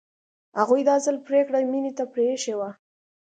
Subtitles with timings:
[0.59, 2.69] هغوی دا ځل پرېکړه مينې ته پرېښې وه